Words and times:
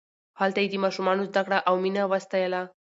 هلته 0.39 0.59
یې 0.63 0.67
د 0.71 0.75
ماشومانو 0.83 1.27
زدکړه 1.29 1.57
او 1.67 1.73
مینه 1.83 2.03
وستایله. 2.11 2.61